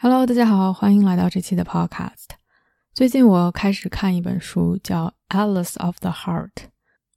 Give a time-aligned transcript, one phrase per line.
[0.00, 2.28] Hello，大家好，欢迎来到这期的 Podcast。
[2.94, 6.50] 最近我开始看一本书，叫《Atlas of the Heart》，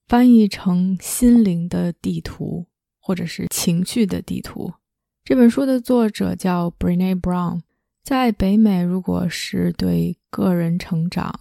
[0.07, 2.65] 翻译成“心灵的地图”
[2.99, 4.73] 或者是“情绪的地图”。
[5.23, 7.61] 这本书的作者叫 Brene Brown。
[8.03, 11.31] 在北美，如果是对个人成长、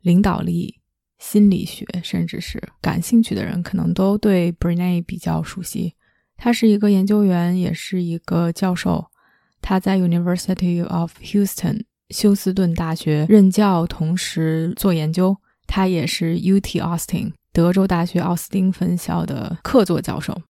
[0.00, 0.80] 领导力、
[1.18, 5.94] 心理学，甚至是感兴趣的人，可能都对 Brene 比较熟悉。
[6.36, 9.10] 他是一个研究员，也是一个教授。
[9.66, 15.34] 他在 University of Houston 休斯顿大学任教，同时做研究。
[15.66, 20.42] 他也是 UT Austin 德州大学奥斯汀分校的客座教授。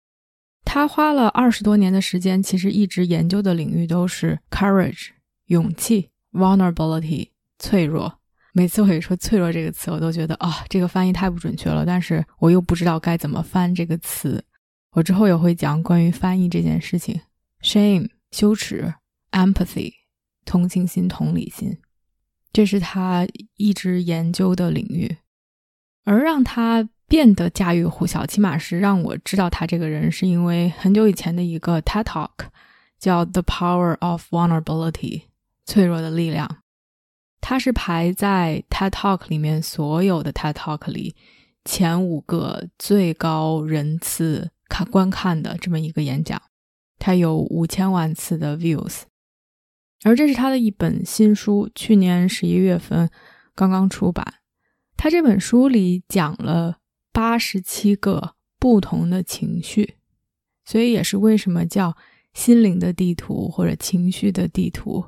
[0.65, 5.09] 他花了二十多年的时间，其实一直研究的领域都是 courage
[5.49, 8.19] 勇气、vulnerability 脆弱。
[8.55, 11.85] 每次我一说“脆弱”这个词，我都觉得啊，这个翻译太不准确了。
[11.85, 14.43] 但是我又不知道该怎么翻这个词。
[14.93, 17.21] 我之后也会讲关于翻译这件事情。
[17.63, 18.95] shame 羞耻。
[19.33, 19.93] Empathy，
[20.45, 21.79] 同情心、同理心，
[22.53, 25.19] 这是他一直研究的领域。
[26.05, 32.31] 而让他变得家喻户晓，起码是让我知道他这个人，是因为很久以前的一个 TED Talk，
[32.99, 34.93] 叫《The Power of Vulnerability》，
[35.65, 36.59] 脆弱的力量。
[37.41, 41.15] 他是排在 TED Talk 里面所有的 TED Talk 里
[41.65, 46.41] 前五个最高人次看观看的这么一个演讲，
[46.99, 49.03] 他有五千万次的 views。
[50.05, 53.09] 而这是他的一本新书，去年十一月份
[53.55, 54.35] 刚刚出版。
[54.97, 56.79] 他这本书里讲了
[57.13, 59.97] 八十七个不同的情绪，
[60.65, 61.97] 所以也是为什么叫
[62.33, 65.05] 心灵的地图或者情绪的地图。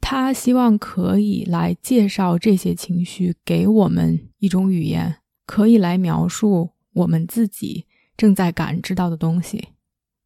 [0.00, 7.86] 他希望可以来介绍这些情绪，给我们一种语言，可以来描述我们自己
[8.16, 9.68] 正在感知到的东西，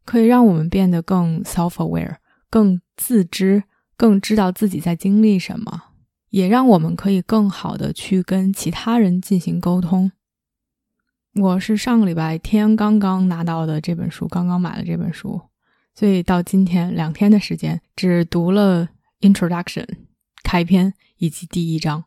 [0.05, 2.17] 可以让我们变得更 self-aware，
[2.51, 3.65] 更自知。
[3.99, 5.83] 更知道自己在经历什么，
[6.31, 10.13] 也让我们可以更好的去跟其他人进行沟通。
[11.35, 15.43] 我是上个礼拜天刚刚拿到的这本书，刚刚买了这本书，
[15.97, 18.89] 所以到今天两天的时间，只读了
[19.21, 19.87] introduction
[20.45, 22.05] 开篇以及第一章，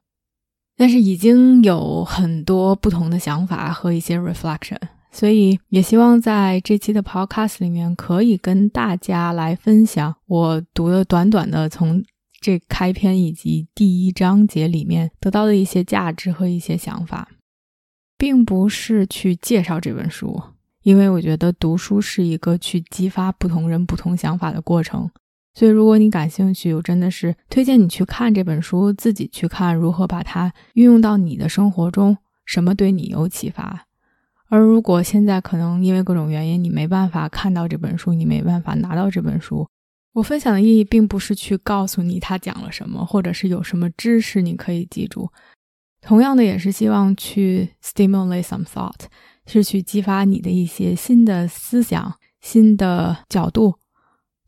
[0.77, 4.79] 但是已经有很多不同的想法和一些 reflection。
[5.11, 12.03] 所以也希望在这期的 podcast 里面，可以跟大家来分享我读的短短的从
[12.39, 17.27] 这开篇以及第一章节里面得到的一些价值和一些想法，
[18.17, 20.41] 并不是去介绍这本书，
[20.83, 25.11] 因为我觉得读书是一个去激发不同人不同想法的过程。
[25.53, 33.85] 所以如果你感兴趣，我真的是推荐你去看这本书，自己去看如何把它运用到你的生活中，什么对你有启发。
[34.51, 39.65] 而如果现在可能因为各种原因你没办法看到这本书，你没办法拿到这本书，
[40.11, 45.31] 我分享的意义并不是去告诉你他讲了什么，或者是有什么知识你可以记住。
[46.01, 48.99] 同样的，也是希望去 stimulate some thought，
[49.45, 53.75] 是去激发你的一些新的思想、新的角度。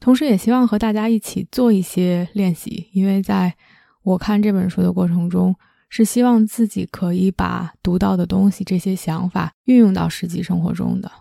[0.02, 3.56] 同时，也希望和大家一起做一些练习，因为在
[4.04, 5.56] 我看这本书的过程中。
[5.96, 11.12] 是希望自己可以把读到的东西、这些想法运用到实际生活中的。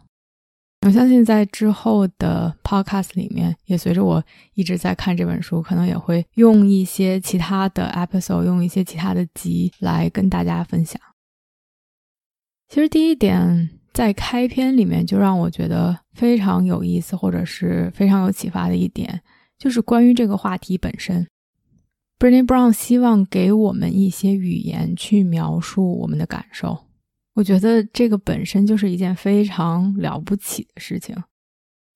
[0.87, 4.25] 我相信在之后的 podcast 里面，也随着我
[4.55, 10.99] 一直在看这本书，可能也会用一些其他的 episode，用一些其他的集来跟大家分享。
[12.71, 19.21] 其实第一点，在开篇里面就让我觉得非常有意思，或者是非常有启发的一点，
[19.59, 21.29] 就是关于这个话题本身。
[22.23, 26.79] Brené Brown 希望给我们一些语言去描述我们的感受，
[27.35, 31.17] 我觉得这个本身就是一件非常了不起的事情，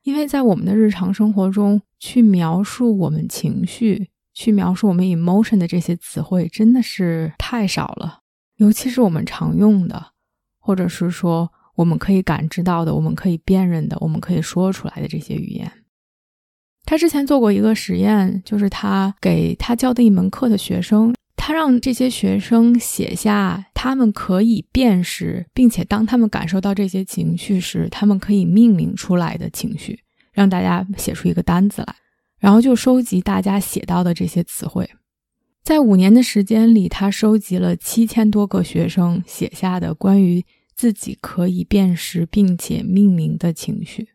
[0.02, 8.18] 因为在我们的日常生活中，去描述我们情绪、去描述我们 emotion 的这些词汇真的是太少了，
[8.56, 10.06] 尤其是我们常用的，
[10.58, 15.70] 或者是说我们可以感知到的、我们可以辨认的、我们可以说出来的这些语言。
[16.86, 29.98] 他之前做过一个实验，就是他给他教的一门课的学生，他让这些学生写下他们可以辨识，并且当他们感受到这些情绪时，他们可以命名出来的情绪，
[30.32, 31.96] 让大家写出一个单子来，
[32.38, 34.88] 然后就收集大家写到的这些词汇。
[35.64, 40.44] 在五年的时间里，他收集了七千多个学生写下的关于
[40.76, 44.10] 自己可以辨识并且命名的情绪。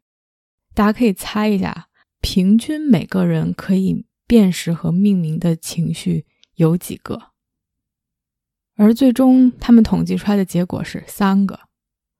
[0.73, 1.87] 大家可以猜一下，
[2.21, 6.25] 平均每个人可以辨识和命名的情绪
[6.55, 7.31] 有几个？
[8.75, 11.59] 而最终他们统计出来的结果是三个。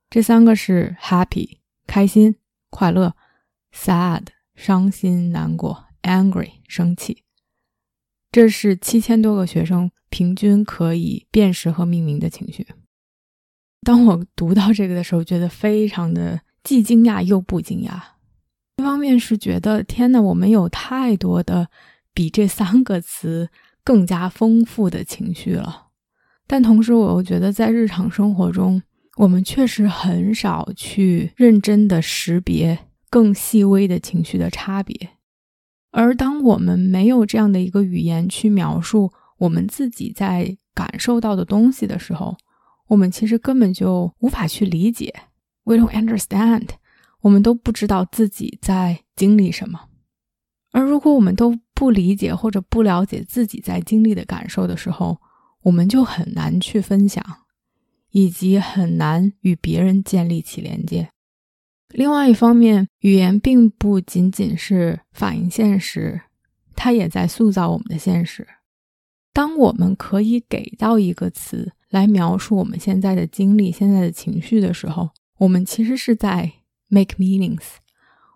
[0.09, 2.35] 这三个是 happy 开心、
[2.69, 3.15] 快乐
[3.73, 4.25] ；sad
[4.55, 7.23] 伤心、难过；angry 生气。
[8.31, 12.67] 这是七千多个学生平均可以辨识和命名的情绪。
[13.81, 17.99] 当我读到这个的时候，觉得非常的既惊讶又不惊讶。
[18.81, 21.67] 一方面是觉得天呐，我们有太多的
[22.15, 23.47] 比这三个词
[23.83, 25.89] 更加丰富的情绪了。
[26.47, 28.81] 但同时，我又觉得在日常生活中，
[29.17, 32.79] 我们确实很少去认真的识别
[33.11, 35.11] 更细微的情绪的差别。
[35.91, 42.35] 而当我们没有这样的一个语言去描述我们自己在感受到的东西的时候，
[42.87, 45.13] 我们其实根本就无法去理解。
[45.65, 46.69] We don't understand，
[47.21, 49.87] 我们都不知道自己在经历什么。
[50.71, 55.19] 而如果我们都不理解或者不了解自己在经历的感受的时候，
[55.63, 57.23] 我们就很难去分享，
[58.11, 61.09] 以及很难与别人建立起连接。
[61.89, 66.21] 另外一方面，语言并不仅仅是反映现实，
[66.75, 68.47] 它也在塑造我们的现实。
[69.33, 75.09] 当我们可以给到一个词来描述我们现在的经历、现在的情绪的时候，
[75.39, 76.51] 我们其实是在
[76.91, 77.77] make meanings，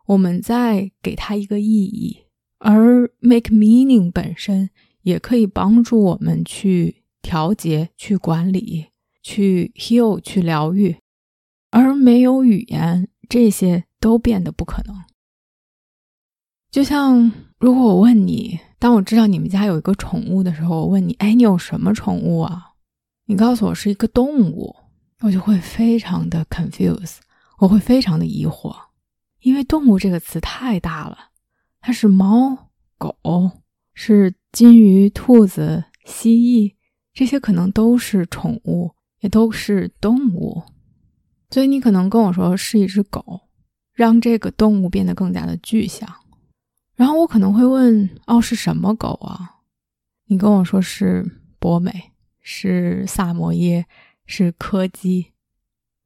[0.08, 2.26] 我们在给它一个意义。
[2.58, 4.72] 而 make meaning 本身
[5.04, 8.88] 也可以帮助我们去调节、去管理、
[9.22, 10.96] 去 heal、去疗愈。
[11.70, 13.08] 而没有语言。
[13.28, 14.96] 这些都变得不可能。
[16.70, 22.74] 就像如果我问你，当我知道你们家有一个宠物的时候，我问你，哎，你有什么宠物啊？
[23.26, 24.76] 你告诉我是一个动物，
[25.22, 27.16] 我就会非常的 confuse，
[27.60, 28.76] 我会非常的疑惑，
[29.40, 31.18] 因为动物这个词太大了，
[31.80, 33.16] 它是猫、狗，
[33.94, 36.76] 是金鱼、兔子、蜥蜴，
[37.14, 40.64] 这些可能都是宠物，也都是动物。
[41.50, 43.42] 所以你可能跟我说是一只狗，
[43.94, 46.10] 让这个动物变得更加的具象。
[46.96, 49.52] 然后我可能会问：哦，是什么狗啊？
[50.26, 51.26] 你跟我说是
[51.60, 52.12] 博美，
[52.42, 53.86] 是萨摩耶，
[54.26, 55.28] 是柯基。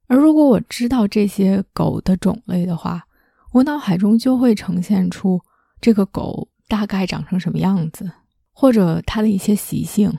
[0.09, 3.05] 而如果我知道这些狗的种类的话，
[3.51, 5.39] 我脑海中就会呈现出
[5.79, 8.11] 这个狗大概长成什么样子，
[8.51, 10.11] 或者它的一些习性、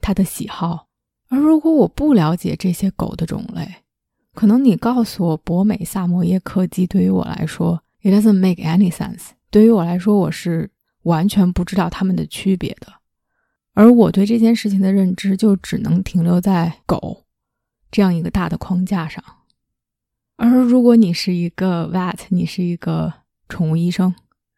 [0.00, 0.86] 它的喜好。
[1.28, 3.68] 而如果我不了解这些狗的种类，
[4.34, 9.28] 可能你告诉我博美、萨摩耶、柯基，对于我来说，it doesn't make any sense。
[9.50, 10.70] 对于我来说，我是
[11.02, 12.86] 完全不知道它们的区别的。
[13.74, 17.24] 而我对这件事情的认知，就只能停留在狗
[17.90, 19.22] 这样一个大的框架上。
[20.36, 23.12] 而如果你是一个 vet，你是一个
[23.48, 24.14] 宠物医生，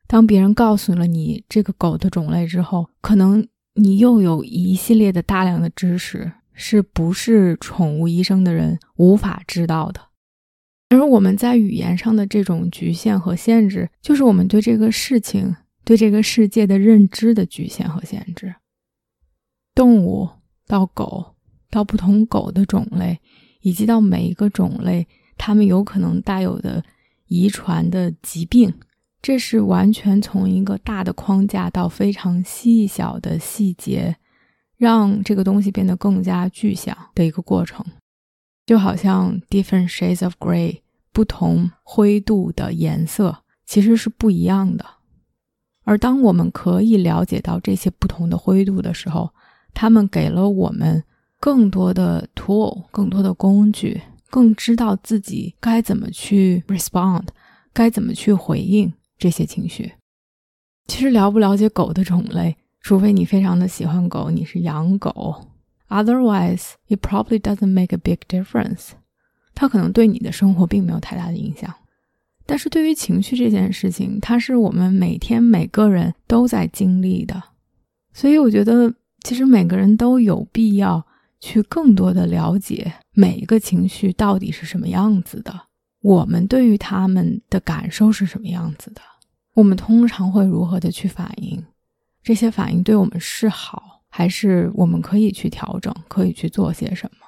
[0.06, 6.32] 当别人告诉了你这个狗的种类之后，可能你又有一系列的大量的知识。
[6.54, 10.02] 是不是宠物医生的人无法知道的？
[10.90, 18.54] 而我们在语言上的这种局限和限制，就是我们对这个事情、对这个世界的认知的局限和限制。
[19.74, 20.28] 动物
[20.66, 21.31] 到狗，
[21.72, 23.18] 到不同狗的种类，
[23.62, 26.84] 以及到每一个种类，它们有可能带有的
[27.26, 28.72] 遗传的疾病，
[29.20, 34.14] 这是完全从一个大的框架到非常细小的细节。
[34.76, 37.86] 让这个东西变得更加具象的一个过程，
[38.66, 40.80] 就好像 different shades of gray
[41.12, 44.84] 不同灰度的颜色其实是不一样的。
[45.84, 49.30] 而当我们可以了解到这些不同的灰度的时候，
[49.72, 51.04] 他们给了我们
[51.42, 57.24] 更多的 tool，更多的工具，更知道自己该怎么去 respond，
[57.72, 59.94] 该怎么去回应这些情绪。
[60.86, 62.54] 其实了不了解狗的种类？
[62.80, 65.48] 除非你非常的喜欢狗，你是养狗
[65.88, 68.90] ，otherwise it probably doesn't make a big difference。
[69.52, 71.74] 它可能对你的生活并没有太大的影响。
[72.46, 77.42] 但是对于情绪这件事情，它是我们每天每个人都在经历的，
[78.12, 78.94] 所以我觉得
[79.24, 81.04] 其实每个人都有必要
[81.42, 85.52] 去更多的了解每一个情绪到底是什么样子的，
[86.00, 89.02] 我们对于他们的感受是什么样子的，
[89.54, 91.62] 我们通常会如何的去反应。
[92.22, 97.26] 这些反应对我们是好，还是我们可以去调整，可以去做些什么？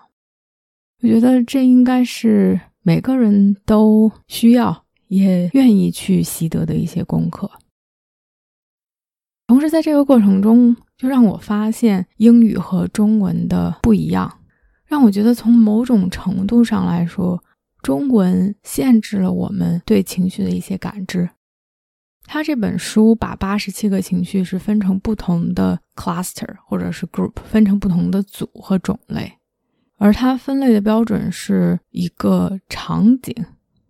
[1.03, 7.51] 我觉得这应该是每个人都需要、也愿意去习得的一些功课。
[9.49, 14.41] 同时，在这个过程中，就让我发现英语和中文的不一样，
[14.87, 17.43] 让我觉得从某种程度上来说，
[17.83, 21.29] 中文限制了我们对情绪的一些感知。
[22.27, 29.31] 他这本书把八十七个情绪是分成不同的 cluster 或者是 group，分成不同的组和种类，
[29.99, 33.35] 而它分类的标准是一个场景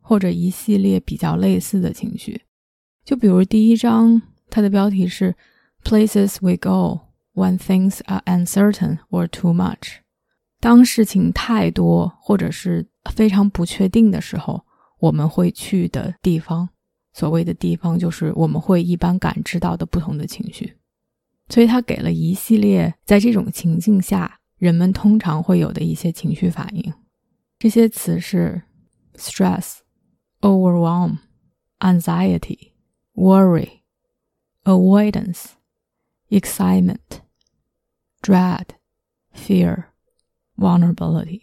[0.01, 2.41] 或者一系列比较类似的情绪。
[3.05, 4.21] 就比如第一章，
[4.51, 5.37] 它的标题是
[5.85, 7.03] Places we go
[7.35, 9.99] when things are uncertain or too much。
[10.61, 14.65] 当事情太多或者是非常不确定的时候，
[14.99, 16.69] 我们会去的地方。
[17.13, 20.77] 所谓的地方，就是我们会一般感知到的不同的情绪。
[21.49, 26.93] 所以他给了一系列在这种情境下人们通常会有的一些情绪反应。
[27.59, 28.63] 这些词是
[29.17, 29.77] stress、
[30.41, 31.19] overwhelm、
[31.81, 32.73] anxiety。
[33.17, 33.83] worry,
[34.65, 35.51] avoidance,
[36.39, 37.21] excitement,
[38.21, 38.67] dread,
[39.35, 39.85] fear,
[40.57, 41.43] vulnerability。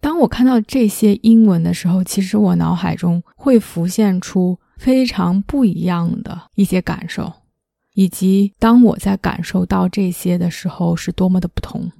[0.00, 7.32] 当我看到这些英文的时候，其实我脑海中会浮现出非常不一样的一些感受，
[7.94, 11.90] 以及当我在感受到这些的时候是多么的不同。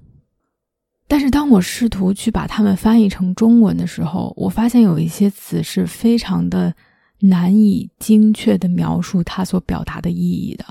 [1.06, 6.74] 但是当我试图去把它们翻译成中文的时候，我发现有一些词是非常的。
[7.20, 10.64] 难以精确的描述它所表达的意义的，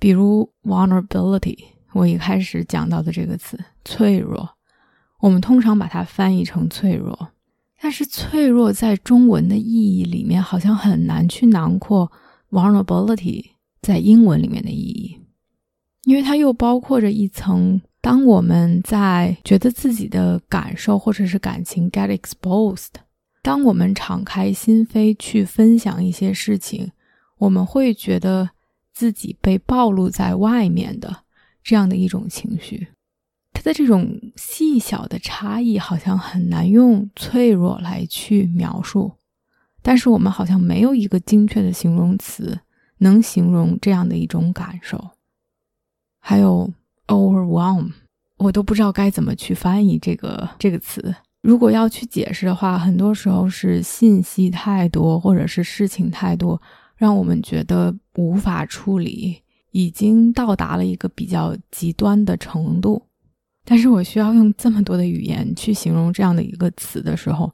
[0.00, 1.56] 比如 vulnerability，
[1.92, 4.56] 我一开始讲到的这个词“脆弱”，
[5.20, 7.28] 我们通常把它翻译成脆弱，
[7.80, 12.10] 但是脆弱在中文的意义里面好像很难去囊括
[12.50, 13.44] vulnerability
[13.82, 15.20] 在英文里面的意义，
[16.04, 22.88] 因为它又包括着一层，当我们在觉得自己的感受或者是感情 get exposed。
[23.42, 26.90] 当我们敞开心扉去分享一些事情，
[27.38, 28.50] 我们会觉得
[29.00, 31.24] 自己被暴露在外面的
[31.64, 32.88] 这样的一种情绪。
[33.54, 39.12] 它的这种细小的差异好像很难用脆弱来去描述，
[39.80, 42.60] 但是我们好像没有一个精确的形容词
[42.98, 45.02] 能形容这样的一种感受。
[46.18, 46.70] 还有
[47.06, 47.92] overwhelm，
[48.36, 51.14] 我都不知道该怎么去翻译这个这个词。
[51.40, 56.60] 如果要去解释的话，很多时候是信息太多，或者是事情太多，
[57.00, 59.38] 让我们觉得无法处理，
[59.70, 63.02] 已经到达了一个比较极端的程度。
[63.64, 67.50] 但是我需要用这么多的语言去形容这样的一个词的时候，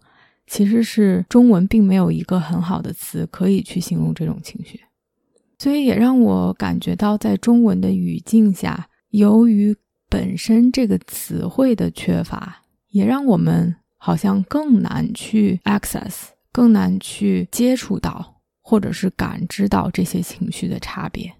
[0.49, 4.81] 其实是中文并没有一个很好的词可以去形容这种情绪，
[5.61, 9.76] 所以也让我感觉到，在中文的语境下，由于
[10.09, 12.62] 本身这个词汇的缺乏。
[12.91, 18.36] 也让我们好像更难去 access，更难去接触到，
[18.68, 21.32] 或者是感知到这些情绪的差别。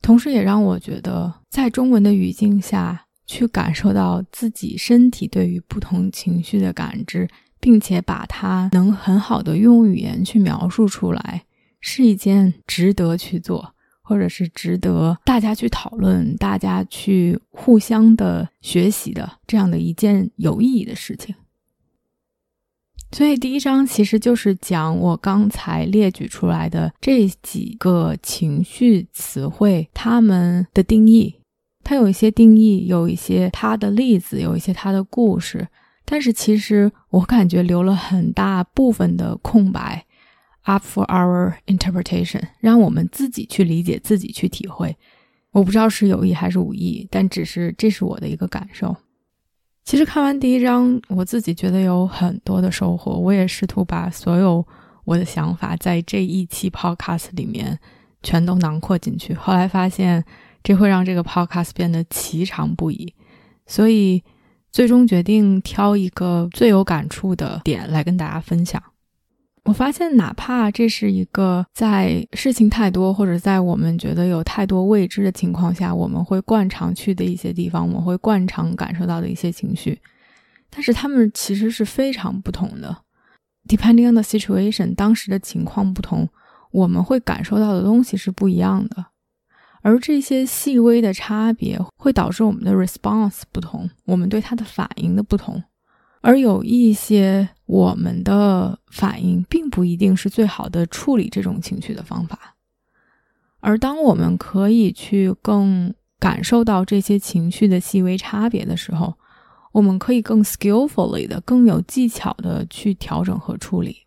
[0.00, 11.42] 同时，也让我觉得，在中文的语境下去感受到自己身体对于不同情绪的感知，并且把它能很好的用语言去描述出来，
[11.80, 13.74] 是一件值得去做。
[14.06, 21.34] 或者是值得大家去讨论、大家去互相的学习的这样的一件有意义的事情。
[23.14, 31.36] 所以第一章其实就是讲我刚才列举出来的这几个情绪词汇，它们的定义。
[31.84, 35.68] 它有一些定义，有一些它的例子，有一些它的故事。
[36.04, 40.04] 但是其实我感觉留了很大部分的空白。
[40.62, 44.96] Up for our interpretation，让我们自己去理解，自己去体会。
[45.52, 48.96] 我不知道是有意还是无意，但只是这是我的一个感受。
[49.84, 53.12] 其实看完第一章，我自己觉得有很多的收获。
[53.12, 54.66] 我也试图把所有
[55.04, 57.78] 我的想法在这一期 podcast 里面
[58.22, 59.34] 全都囊括进去。
[59.34, 60.24] 后来发现
[60.62, 63.12] 这会让这个 podcast 变得奇长不已，
[63.66, 64.22] 所以
[64.72, 68.82] 最终决定挑一个最有感触的点来跟大家分享。
[69.64, 79.98] 我发现，哪怕这是一个在事情太多，或者在我们觉得有太多未知的情况下，我们会惯常去的一些地方，我们会惯常感受到的一些情绪，
[80.68, 82.94] 但是他们其实是非常不同的。
[83.66, 86.28] Depending on the situation，当时的情况不同，
[86.70, 89.06] 我们会感受到的东西是不一样的，
[89.80, 95.62] 而这些细微的差别会导致我们的 response 不同，我们对它的反应的不同。
[96.26, 102.56] 而有一些我们的反应并不一定是最好的处理这种情绪的方法，
[103.60, 109.18] 而当我们可以去更感受到这些情绪的细微差别的时候，
[109.72, 114.06] 我们可以更 skillfully 的、更有技巧的去调整和处理。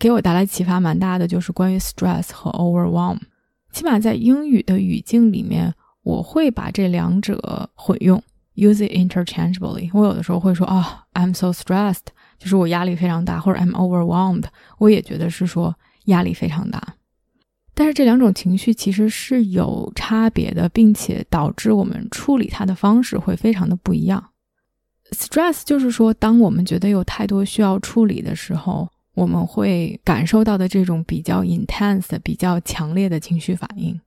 [0.00, 3.20] 给我带来启发蛮大的就是关于 stress 和 overwhelm，
[3.70, 8.20] 起码在英语的语境里面我会把这两者混用。
[8.54, 9.90] ，use it interchangeably。
[9.92, 12.06] 我有的时候会说啊，I'm so stressed，
[12.38, 14.44] 就是我压力非常大，或者 I'm overwhelmed，
[14.78, 15.74] 我也觉得是说
[16.06, 16.94] 压力非常大。
[17.74, 24.22] 但是这两种情绪其实是有差别的，并且导致我们处理它的方式会非常的不一样。
[25.12, 33.98] Stress 就是说，当我们觉得有太多需要处理的时候，我们会感受到的这种比较 intense、比较强烈的情绪反应。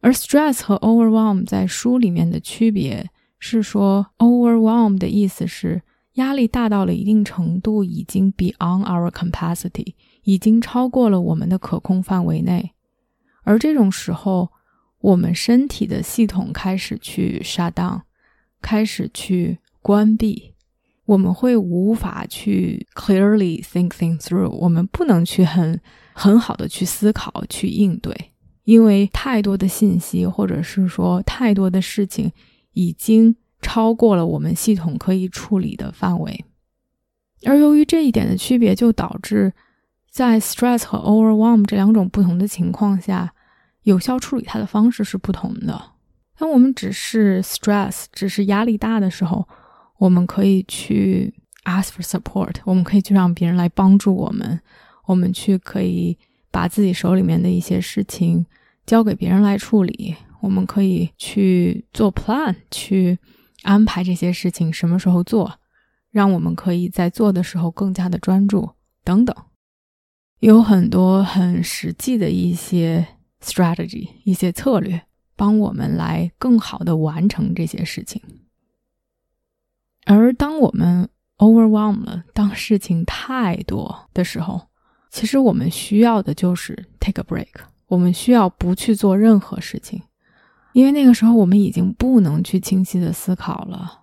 [0.00, 3.08] 而 stress 和 overwhelm 在书里面的区别
[3.38, 5.82] 是说，overwhelm 的意思是
[6.14, 12.72] 压力大到了一定程度，已经 beyond our capacity，已经超过了我们的可控范围内。
[13.44, 14.50] 而这种时候，
[15.00, 18.02] 我们身体的系统开始去 shut down，
[18.60, 20.54] 开始去关闭，
[21.06, 25.80] 我们会无法去 clearly think things through，我们不能去很
[26.12, 28.32] 很好的去思考、去应对，
[28.64, 32.30] 因为太多的信息，或者是说太多的事情，
[32.78, 36.44] 已经超过了我们系统可以处理的范围。
[37.44, 39.52] 而由于这一点的区别，就导致
[40.10, 43.34] 在 stress 和 overwhelm 这两种不同的情况下。
[43.84, 45.82] 有效处理它的方式是不同的。
[46.36, 49.48] 当我们只是 stress，只是压力大的时候，
[49.96, 51.32] 我们可以去
[51.64, 54.60] ask for support，我们可以去让别人来帮助我们，
[55.06, 56.18] 我们去可以
[56.50, 58.44] 把自己手里面的一些事情
[58.84, 63.18] 交给别人来处理，我们可以去做 plan，去
[63.62, 65.60] 安排这些事情什么时候做，
[66.10, 68.70] 让我们可以在做的时候更加的专注
[69.04, 69.34] 等等，
[70.40, 73.06] 有很多很实际的一些。
[73.40, 75.00] strategy 一些策略，
[75.36, 78.20] 帮我们来更好的完成这些事情。
[80.06, 84.62] 而当我们 overwhelmed 了，当事情太多的时候，
[85.08, 87.46] 其实我们需要的就是 take a break。
[87.86, 90.02] 我们需要不去做任何事情，
[90.72, 94.02] 因为那个时候我们已经不能去清晰的思考了。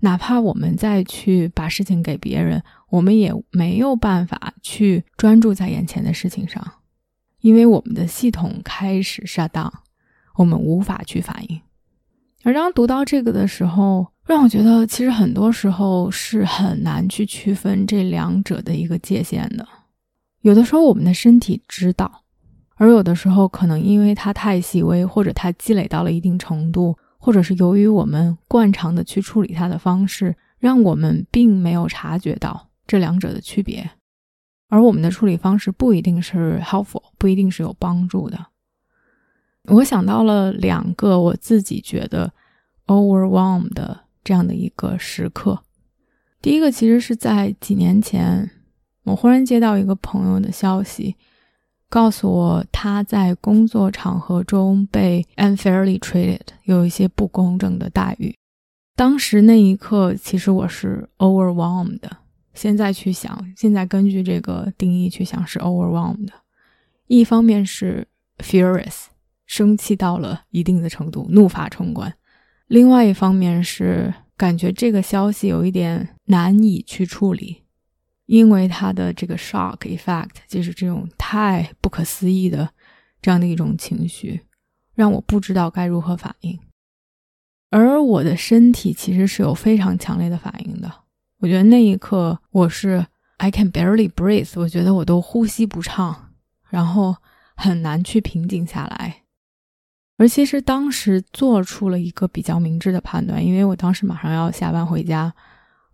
[0.00, 6.62] 哪怕我们再去把事情给别人，我们也没有办法去专注在眼前的事情上。
[7.40, 9.72] 因为我们的系统开始 shut down，
[10.36, 11.60] 我们无法去反应。
[12.42, 19.66] 而当读到这个的时候，让我觉得其实很多时候是很难去区分这两者的一个界限的。
[20.42, 22.23] 有的时候我们的身体知道，
[22.76, 33.90] 而有的时候可能因为它太细微，或者它积累到了一定程度，或者是由于我们惯常的去处理它的方式，让我们并没有察觉到这两者的区别。
[34.68, 38.46] 而我们的处理方式不一定是 helpful，不一定是有帮助的。
[39.68, 42.32] 我想到了两个我自己觉得
[42.86, 45.62] overwhelmed 的这样的一个时刻。
[46.42, 48.50] 第一个其实是在几年前，
[49.04, 51.14] 我忽然接到一个朋友的消息，
[51.94, 58.34] 告诉我他在工作场合中被 unfairly treated，有一些不公正的待遇。
[58.96, 62.10] 当时那一刻，其实我是 overwhelmed 的。
[62.52, 66.30] 现在去想，现在根据这个定义去想是 overwhelmed。
[67.06, 69.04] 一方面是 furious，
[69.46, 72.10] 生气到了一定的程度，怒发冲冠；
[72.66, 77.62] 另外一方面是感觉这个消息有一点难以去处理，
[78.26, 82.70] 因为它的这个 shock effect，就是这种太不可思议的
[83.20, 84.40] 这样的一种情绪，
[84.94, 86.58] 让我不知道该如何反应。
[87.70, 90.90] 而我的身体其实是有非常强烈的反应的。
[91.40, 93.04] 我觉得那一刻我是
[93.38, 96.30] I can barely breathe，我觉得我都呼吸不畅，
[96.70, 97.16] 然后
[97.56, 99.22] 很难去平静下来。
[100.16, 105.34] 而其实当时做出了一个比较明智的判断，因为我当时马上要下班回家，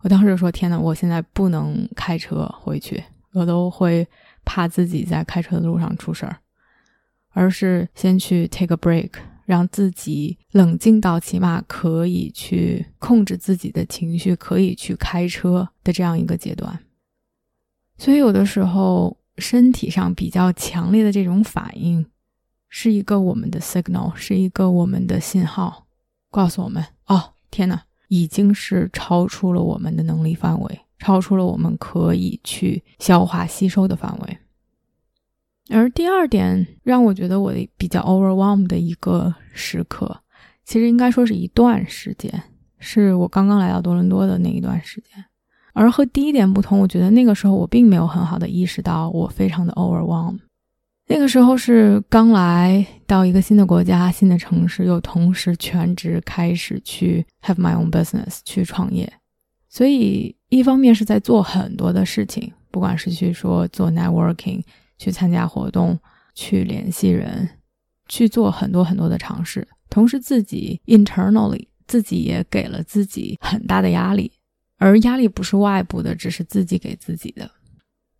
[0.01, 4.07] 我当时说：“天呐，我现在不能开车回去，我都会
[4.43, 6.37] 怕自己在开车的路上出事儿，
[7.29, 9.11] 而是先去 take a break。”
[9.43, 16.79] 让自己冷静到起码可以去控制自己的情绪，可以去开车的这样一个阶段。
[17.97, 22.05] 所以有的时候身体上比较强烈的这种反应，
[22.69, 25.85] 是一个我们的 signal，是一个我们的信号，
[26.29, 34.37] 告诉我们：哦，天哪，已经是超出了我们的能力范围，超出了我们可以去消化吸收的范围。
[35.69, 40.23] 而第二点让我觉得我比较 overwhelmed 的一个时刻，
[40.65, 42.43] 其实应该说是一段时间，
[42.79, 45.23] 是我刚刚来到多伦多的那一段时间。
[45.71, 50.39] 而和第一点不同，我觉得那个时候我并没有很好的意识到我非常的 overwhelmed。
[51.13, 59.11] 那个时候是刚来到一个新的国家、新的城市，又同时全职开始去 have my own business 去创业，
[59.67, 64.61] 所以一方面是在做很多的事情，不管是去说做 networking。
[64.97, 65.97] 去参加活动，
[66.35, 67.49] 去联系人，
[68.07, 69.67] 去做很多很多的尝试。
[69.89, 74.31] 同时自己 internally 自己也给了自己很大的压力，
[74.77, 77.49] 而压力不是外部的，只是自己给自己的。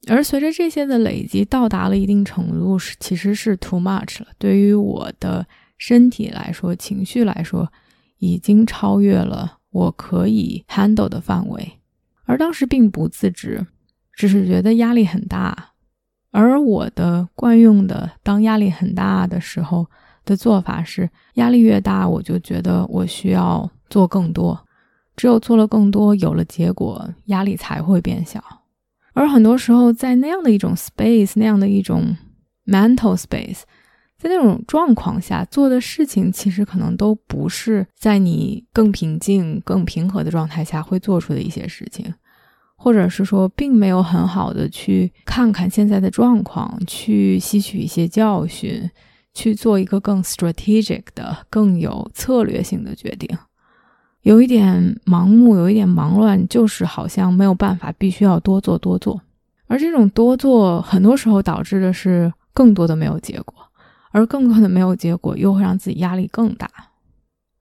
[0.08, 4.28] 而随着这些的累积，到达了一定程度，是其实是 too much 了。
[4.40, 5.46] 对于我的
[5.78, 7.72] 身体来说，情绪来说，
[8.18, 11.74] 已经超越了我可以 handle 的范围。
[12.26, 13.66] 而当时并不自知，
[14.14, 15.70] 只是觉得压力很大。
[16.32, 19.86] 而我的惯用的，当压力很大的时候
[20.26, 24.60] 的做法是，压力越大，我就觉得我需要做更多。
[25.16, 28.44] 只有做了更多，有了结果，压力才会变小。
[29.14, 32.16] 而很多时候，在那样的一种 space，那样的一种
[32.66, 33.62] mental space，
[34.18, 42.14] 在那种状况下做的事情，其实可能都不是在你更平静、更平和的状态下会做出的一些事情，
[42.78, 48.90] 或者是说，并没有很好的去看看现在的状况，去吸取一些教训，
[49.34, 53.30] 去做一个更 strategic 的、更有策略性的决定。
[54.22, 59.20] 有一点盲目，有一点忙乱，就是好像没有办法，必须要多做多做。
[59.68, 63.56] 而这种多做，很多时候导致的是更多的没有结果，
[64.12, 66.70] 而更多的没有结果又会让自己压力更大。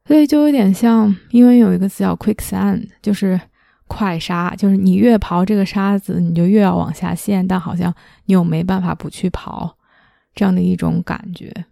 [0.06, 3.40] 所以就有点像，因为有一个词叫 quicksand，就是
[3.86, 7.94] 快沙，就是你越刨这个沙子，你就越要往下陷，但好像
[8.26, 9.70] 你又没办法不去刨，
[10.34, 11.64] 这样的一种感觉。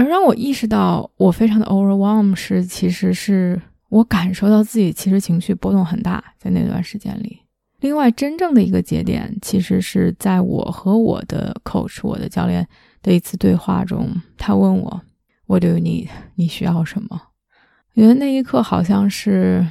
[0.00, 3.60] 而让我意识到我非常的 overwhelm 是，其实是
[3.90, 7.38] 我感受到自己其实情绪波动很大，在那段时间里。
[7.80, 12.66] 另外，真正的一个节点，其实是在我和我的 coach，我的教练
[13.02, 15.02] 的一次对话中，他问我
[15.46, 16.08] ：“What do you need？
[16.36, 17.20] 你需要什么？”
[17.92, 19.66] 我觉得那一刻好像是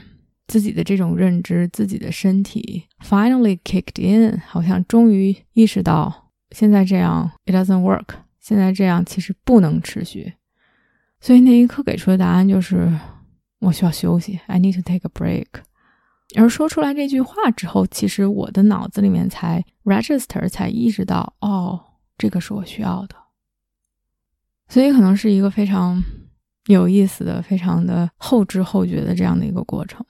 [0.45, 8.28] 自己的这种认知，自己的身体 finally kicked in，好像终于意识到现在这样 it doesn't work。
[8.49, 10.33] 现在这样其实不能持续，
[11.21, 12.91] 所以那一刻给出的答案就是
[13.59, 15.45] 我需要休息，I need to take a break。
[16.35, 21.79] 而说出来这句话之后，其实我的脑子里面才 register，才意识到哦，
[22.17, 23.15] 这个是我需要的。
[24.67, 26.03] 所以可能是一个非常
[26.65, 30.03] 有意思的、非常的后知后觉的这样的一个过程。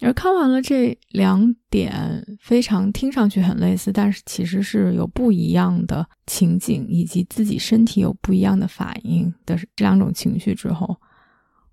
[0.00, 10.96] 而看完了这两点非常听上去很类似，但是其实是有不一样的情景，以及自己身体有不一样的反应的这两种情绪之后，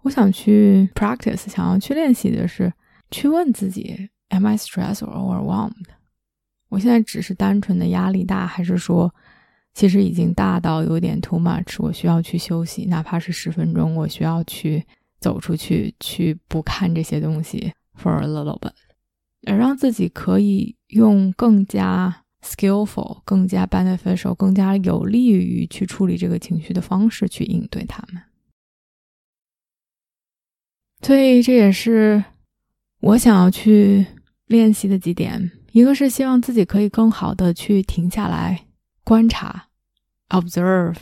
[0.02, 2.74] 我想去 practice，想要去练习的是
[3.12, 5.86] 去问自己：Am I stressed or overwhelmed？
[6.70, 9.14] 我现在只是单纯的压力大，还是说
[9.76, 11.76] 其实已经大到有点 too much？
[11.78, 14.84] 我需要去休息，哪怕是十分钟，我需要去
[15.20, 17.72] 走出去，去不看这些东西。
[17.98, 18.74] For a little bit，
[19.48, 28.22] 而让自己可以用更加 skillful、更加 beneficial、更加有利于去处理这个情绪的方式去应对他们。
[31.02, 32.24] 所以这也是
[33.00, 34.06] 我想要去
[34.48, 35.52] 练习的几点。
[35.72, 38.66] 一个是希望自己可以更好的去停下来
[39.04, 39.70] 观察、
[40.30, 40.98] observe、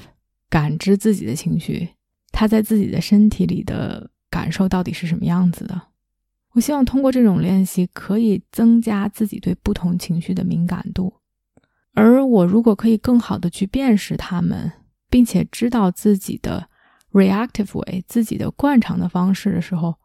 [0.50, 1.90] 感知自己的情绪，
[2.32, 5.93] 他在自己的身体里的感受到底是什么样子的。
[6.54, 11.14] 我希望通过这种练习，可以增加自己对不同情绪的敏感度。
[11.94, 14.72] 而我如果可以更好的去辨识他们，
[15.10, 16.68] 并且知道自己的
[17.12, 19.96] reactive way、自己的惯常的方式的时候，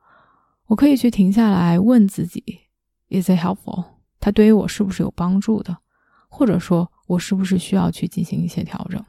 [0.67, 2.43] 我可以去停下来问自己
[3.11, 3.85] ：Is it helpful？
[4.21, 5.77] 它对于我是不是有帮助的？
[6.29, 9.03] 或者说，我是不是需要去进行一些调整？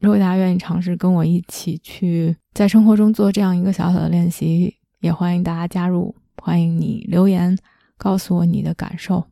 [0.00, 6.14] 如果大家愿意尝试跟我一起去在生活中做这样一个小小的练习，也欢迎大家加入。
[6.42, 7.56] 欢迎你留言
[7.96, 9.24] 告诉我你的感受。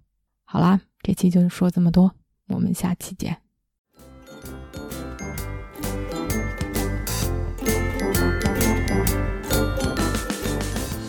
[0.44, 2.12] 好啦，这期就说这么多，
[2.48, 3.36] 我们下期见。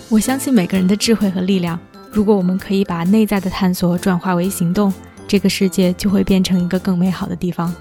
[0.09, 1.77] 我相信每个人的智慧和力量。
[2.11, 4.91] 如果我们可以把内在的探索转化为行动，
[5.27, 7.73] 这个世界就会变成一个更美好的地方。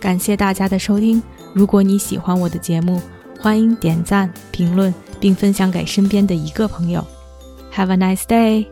[0.00, 1.22] 感谢大家的收听。
[1.52, 3.00] 如果你喜欢我的节目，
[3.38, 7.06] 欢迎点赞、评论并分享给身边的一个朋友。
[7.70, 8.70] Have a nice day.